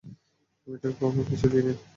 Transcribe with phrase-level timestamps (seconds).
[0.67, 1.73] আমি তাকে কখনো কিছুই দিইনি।